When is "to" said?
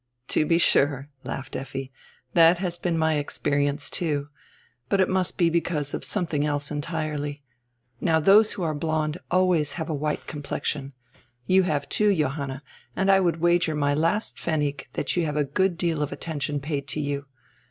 0.29-0.47, 16.87-16.99